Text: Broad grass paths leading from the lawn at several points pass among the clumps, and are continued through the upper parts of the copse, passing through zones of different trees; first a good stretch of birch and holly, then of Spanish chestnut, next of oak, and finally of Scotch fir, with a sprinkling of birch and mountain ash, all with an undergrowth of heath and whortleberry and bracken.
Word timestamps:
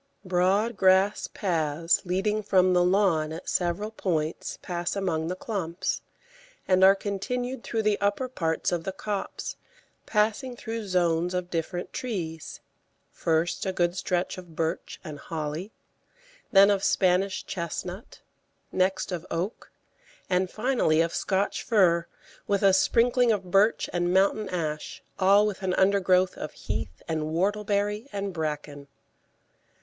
Broad 0.25 0.77
grass 0.77 1.27
paths 1.27 2.03
leading 2.07 2.41
from 2.41 2.73
the 2.73 2.83
lawn 2.83 3.31
at 3.31 3.47
several 3.47 3.91
points 3.91 4.57
pass 4.63 4.95
among 4.95 5.27
the 5.27 5.35
clumps, 5.35 6.01
and 6.67 6.83
are 6.83 6.95
continued 6.95 7.63
through 7.63 7.83
the 7.83 8.01
upper 8.01 8.27
parts 8.27 8.71
of 8.71 8.83
the 8.83 8.91
copse, 8.93 9.57
passing 10.07 10.55
through 10.55 10.87
zones 10.87 11.35
of 11.35 11.51
different 11.51 11.93
trees; 11.93 12.61
first 13.11 13.63
a 13.67 13.71
good 13.71 13.95
stretch 13.95 14.39
of 14.39 14.55
birch 14.55 14.99
and 15.03 15.19
holly, 15.19 15.71
then 16.51 16.71
of 16.71 16.83
Spanish 16.83 17.45
chestnut, 17.45 18.21
next 18.71 19.11
of 19.11 19.23
oak, 19.29 19.71
and 20.31 20.49
finally 20.49 20.99
of 21.01 21.13
Scotch 21.13 21.61
fir, 21.61 22.07
with 22.47 22.63
a 22.63 22.73
sprinkling 22.73 23.31
of 23.31 23.51
birch 23.51 23.87
and 23.93 24.11
mountain 24.11 24.49
ash, 24.49 25.03
all 25.19 25.45
with 25.45 25.61
an 25.61 25.75
undergrowth 25.75 26.35
of 26.39 26.53
heath 26.53 27.03
and 27.07 27.21
whortleberry 27.25 28.07
and 28.11 28.33
bracken. 28.33 28.87